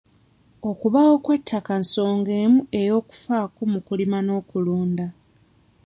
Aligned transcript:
Okubaawo 0.69 1.15
kw'ettaka 1.25 1.73
nsonga 1.81 2.31
emu 2.43 2.61
ey'okufaako 2.79 3.59
mu 3.71 3.79
kulima 3.87 4.17
n'okulunda. 4.23 5.07